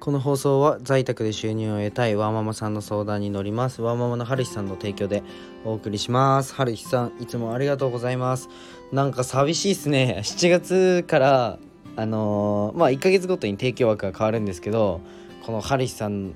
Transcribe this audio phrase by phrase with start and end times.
[0.00, 3.82] この放送は在宅で収入を得たいワーママさんの相談に乗ります。
[3.82, 5.22] ワーママの春日さんの提供で
[5.62, 6.54] お送りします。
[6.54, 8.48] 春日さんいつもありがとうございます。
[8.92, 10.22] なんか寂しいっすね。
[10.24, 11.58] 7月から
[11.96, 15.02] あのー、まあ1ヶ月ごとに提供枠が変わるんですけど
[15.44, 16.34] この春日さん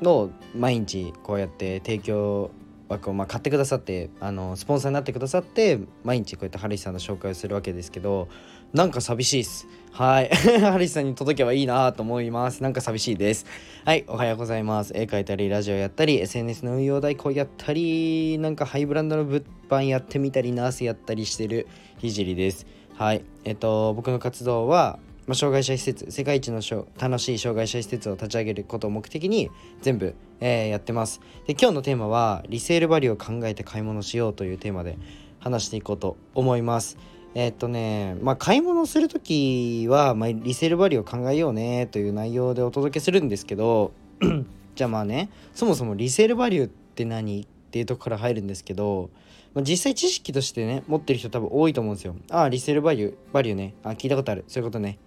[0.00, 2.52] の毎日こうやって提供
[2.92, 8.28] 枠をまあ買ってくださってあのスポンサーになってくださって毎日こうやってハリスさんの紹介をするわけですけど
[8.72, 9.66] なんか寂しいっす。
[9.92, 10.28] はい。
[10.64, 12.62] ハリスさんに届けばいいなと思います。
[12.62, 13.44] なんか寂しいです。
[13.84, 14.04] はい。
[14.08, 14.92] おはようございます。
[14.96, 22.66] 絵描いたりラジオやったり SNS の運用代行やったりなんかハイブランドの物販やってみたりナースやったりしてるひじりです。
[22.94, 23.22] はい。
[23.44, 26.60] えっと僕の活動はまあ、障害者施設世界一の
[26.98, 29.50] 楽しい障害者施設を立ち上げることを目的に
[29.80, 31.20] 全部、えー、やってます。
[31.46, 34.98] で今日のテーマはリセールバリューを考えて買い物しようというテーマで
[35.38, 36.98] 話していこうと思います。
[37.34, 43.92] えー、っとねまあ買い物する時は、まあ、リセールバリューを考えようねという内容でお届けするんですけど
[44.74, 49.08] じゃあまあねそもそもリセールバリューって何っていうとこから入るんですけど
[49.54, 52.16] まあ、実際知識としてね持ってる人多分多いと思うんですよ。
[52.30, 53.74] ああリセールバリューバリューね。
[53.82, 54.44] あ聞いたことある。
[54.48, 54.98] そういうことね。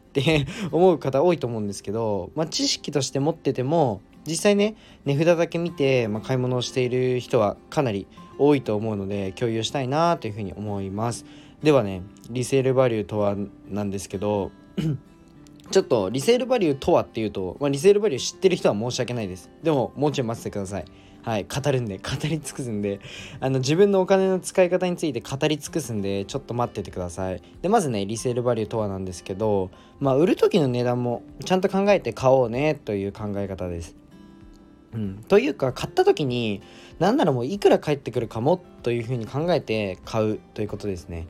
[0.72, 11.26] 思う方多いと思うんですけど、まあ、知識として持ってても実際ね値札だけ見て、まあ、買い物をしている人はかなり多いと思うので共有したいなというふうに思います。
[11.64, 13.36] ではねリセールバリューとは
[13.70, 14.52] なんですけど
[15.72, 19.50] ちょっとリセールバリューとはっていうと、まあ、リセールバリュー知ってる人は申し訳ないです。
[19.64, 20.86] でももうちょい待っててください。
[21.26, 23.00] はい、語るんで、語り尽くすんで、
[23.40, 27.42] あの、自分のお金の使い方について語り尽くすんで、ちょっと待っててください。
[27.64, 33.96] で、まずね、リセールバリューとはなんですけど、まあ、売る時の値段もちゃんと考えて買おうね、という考え方です。
[34.94, 36.62] うん、というか買った時に
[37.00, 41.28] 何ならもういくら返ってくるかもというふうに考えて買うということですね。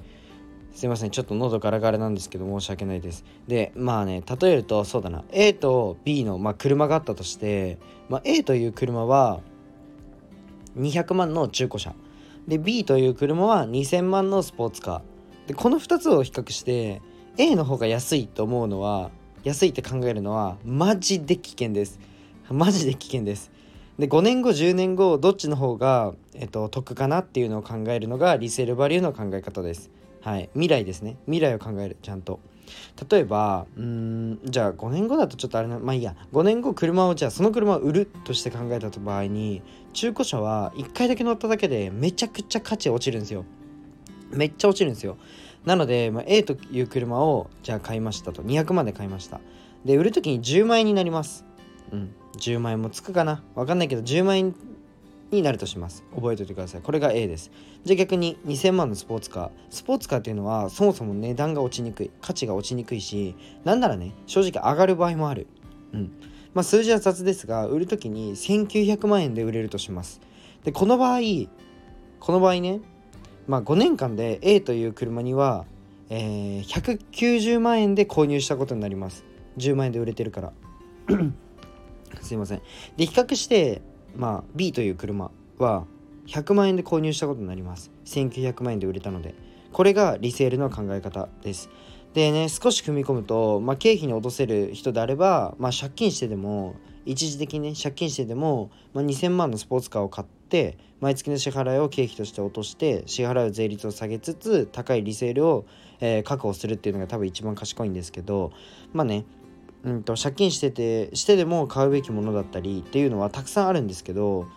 [0.76, 7.80] すいませんちょっと喉ガラガラなんですけど申し訳ないですでまあね例えるとそうだな A と B の、まあ、車があったとして、
[8.10, 9.40] まあ、A という車は
[10.78, 11.94] 200万の中古車。
[12.48, 15.48] で B という車は2000万のスポーツカー。
[15.48, 17.02] でこの2つを比較して
[17.38, 19.12] A の方が安いと思うのは
[19.44, 22.00] 安いって考えるのはマジで危険です。
[22.50, 23.52] マジで危険です。
[24.00, 29.90] で5年後10年後どっちの方が、えっと、得かなっていうのを考えるのがリセールバリューの考え方です。
[30.26, 30.50] はい。
[30.54, 31.18] 未来ですね。
[31.26, 32.40] 未来を考えるちゃんと。
[33.12, 36.16] 例えばうんじゃあ5年後だとちょっとあれなまあいいや。
[36.34, 39.62] 5年後車をじゃあその車を売るとして考えた場合に
[39.94, 43.46] 中古車は1回だけ乗っただけでめちゃくちゃ価値落ちるんですよ。
[44.32, 45.18] めっちゃ落ちるんですよ。
[45.64, 48.42] なので、まあ、A という車をじゃあ買いましたと。
[48.42, 49.40] 200万で買いました。
[49.86, 51.46] で売る時に10万円になります。
[51.92, 52.16] うん。
[52.40, 53.44] 10万円もつくかな。
[53.54, 54.56] わかんないけど10万円
[55.32, 56.04] になるとします。
[56.16, 56.82] 覚えておいてください。
[56.82, 57.52] これが A です。
[57.84, 59.50] じゃあ逆に2000万のスポーツカー。
[59.70, 62.12] スポーツカーっていうのはそもそも値段が落ちにくい。
[62.22, 65.48] 価値が落ちにくいしなんならね正直上がる場合もある。
[65.94, 66.12] うん。
[66.54, 70.22] まあ数字は雑ですが売る時に1900万円で売れるとします。
[70.64, 71.20] でこの場合
[72.20, 72.80] この場合ね
[73.48, 75.66] まあ5年間で A という車には、
[76.10, 79.26] えー、190万円で購入したことになります。
[79.58, 80.54] 10万円で売れてるから。
[82.22, 82.62] すいません。
[82.98, 83.82] で比較して
[84.16, 85.86] まあ B という車は
[86.28, 87.92] 100万円で購入したことになります。
[88.06, 89.36] 1900万円で売れたので。
[89.76, 91.70] これがリセールの考え方です。
[92.14, 105.66] でね少し踏み込むと、まあ、経費に落とせる人であれば、まあ、借金してでも一時的にね借金してでも、まあ、2000万のスポーツカーを買って毎月の支払いを経費として落として支払う税率を下げつつ高いリセールを、
[106.00, 108.54] えー、確保するっていうのが多分一番賢いんですけど
[108.94, 109.26] まあね
[109.86, 114.48] うんと、借金しててしてでも買うべきものだったりっていうのはたくさんあるんですけど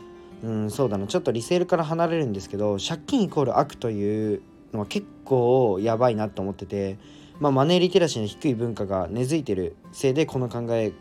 [0.43, 1.07] うんそうだな。
[1.07, 6.99] ちょっとリセールから離れるんですけど借金イコール悪というのは結構やばいなと思ってて、
[7.41, 10.93] まあ、マネーリテラシーの低い文化が根付いてるせいでこの考え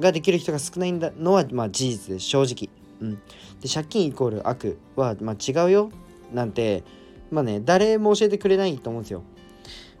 [0.00, 2.26] ができる人が少ないんだのは、まあ、事実です。
[2.26, 2.70] 正直。
[2.98, 3.14] うん、
[3.60, 5.90] で借金イコール悪は、まあ、違うよ。
[6.32, 6.82] なんて
[7.30, 9.22] まあね誰も教えてくれないと思うんですよ。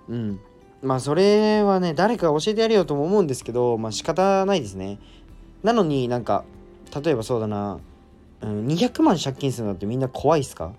[0.08, 0.40] うん、
[0.82, 4.98] まあそれはね誰か教えてやれよとも思うんですけどまあ仕方ないですね。
[5.62, 6.44] なのになんか
[7.02, 7.80] 例えばそうだな、
[8.42, 10.72] うん、200万借金するのってみんな怖いっすか？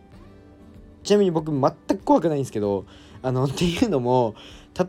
[1.04, 2.86] ちなみに僕全く怖くないんですけど
[3.22, 4.36] あのっていうのも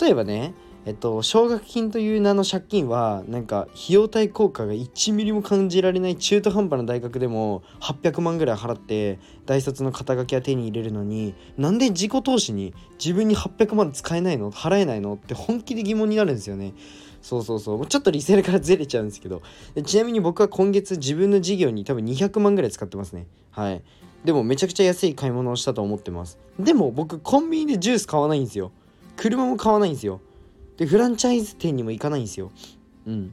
[0.00, 0.54] 例えばね
[0.88, 14.50] えっと、奨学金という名の借金はなんか費用対効果が1ミリも感じられない中途半端な大学でも800万ぐらい払って大卒の肩書きは手に入れるのになんで自己投資に自分に800万使えないの？
[14.50, 15.12] 払えないの？
[15.12, 16.72] って本気で疑問になるんですよね。
[17.20, 17.86] そうそうそう。
[17.86, 19.42] ちょっとリセールからずれちゃうんですけど。
[19.84, 23.26] ちなみに僕は今月自分の事業に多分200万ぐらい使ってますね。
[23.50, 23.82] はい。
[24.24, 26.38] でもめちゃくちゃ安い買い物をしたと思ってます。
[26.58, 28.72] でも僕コンビニでジュース買わないんですよ。
[29.16, 30.22] 車も買わないんですよ。
[30.78, 32.50] でフランチャイズ店にも行かないんですよ。
[33.06, 33.32] うん。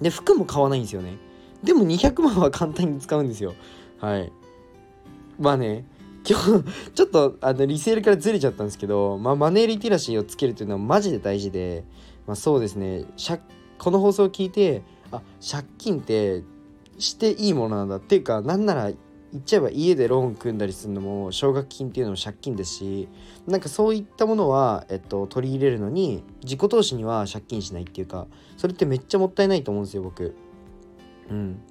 [0.00, 1.16] で服も買わないんですよね。
[1.62, 3.54] でも200万は簡単に使うんですよ。
[4.00, 4.32] はい。
[5.38, 5.84] まあね
[6.28, 6.64] 今日
[6.94, 11.84] ちょっとあのリセールからずれちゃったんですけど、まあ、マネーリテラシーをつけるというのはマジで大事で、
[12.26, 13.06] まあ、そうですね。
[13.78, 16.42] この放送を聞いてあ借金って
[16.98, 18.90] していいものなんだっていうかなんなら
[19.32, 23.08] 言っちゃえば家でローン組んだりするのも奨学金っていうのも借金ですし
[23.46, 28.26] なんかそういったものは、えっと、取り入れるのに自己投資には借金しないっていうか
[28.56, 30.34] それってめっちゃもったいないと思うんですよ僕。
[31.30, 31.62] うん。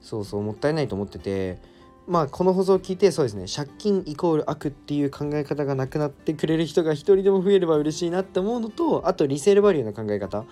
[0.00, 1.58] そうそうもったいないと思ってて
[2.06, 10.44] まあこの放送を聞いてそうですね借金イコール悪っていう考え方がなくなってくれる人が一人でも増えれば嬉しいなって思うのとあとリセールバリューの考え方、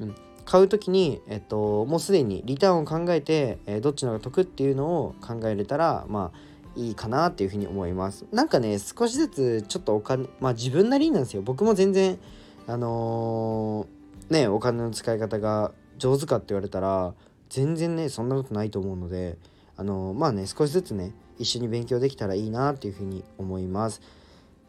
[0.00, 6.38] うん、買う時に、えっと、もうすでにリターンを考えて、えー、どっちの方が得っていうのを考えれたらまあ
[6.74, 8.24] いいかなっていうふうに思います。
[8.32, 11.42] なんかね少しずつちょっとお金まあ自分なりなんですよ。
[11.42, 12.18] 僕も全然
[12.66, 17.14] あのー、ねお金の使い方が上手かって言われたら
[17.50, 19.36] 全然ねそんなことないと思うので
[19.76, 24.00] あのー、まあね少しずつね一緒に勉強できたらいいなっていうふうに思います。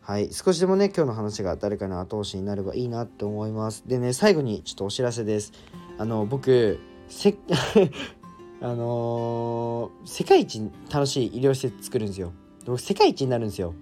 [0.05, 3.87] はい、少しでもね今日の話が誰かの後押しになればいいなって思います。
[3.87, 5.53] でね最後にちょっとお知らせです。
[5.97, 6.77] あの僕
[7.07, 7.37] せ
[8.59, 12.33] あのー、世界一楽しい医療施設作るんですよ。
[12.65, 13.75] 僕世界一になるんですよ。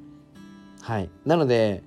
[0.82, 1.10] はい。
[1.26, 1.82] なので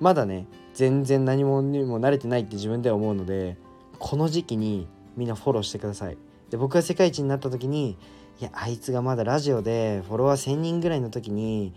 [0.00, 3.56] まだね全然何もにも慣れてないって自分では思うので
[3.98, 4.86] この時期に
[5.16, 6.18] みんなフォローしてください。
[6.50, 7.96] で僕が世界一になった時に
[8.38, 11.72] いやあいつがまだラジオでフォロワー1000人ぐらいの時に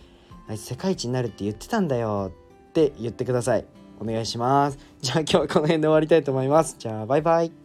[0.52, 2.32] あいつ世界一になるって言ってたんだよ
[2.70, 3.66] って言ってください。
[4.00, 4.78] お願いします。
[5.02, 6.76] じゃあ今日はこの辺で終わりたいと思います。
[6.78, 7.61] じゃあバイバイ。